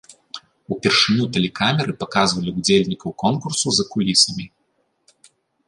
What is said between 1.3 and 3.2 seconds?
тэлекамеры паказвалі ўдзельнікаў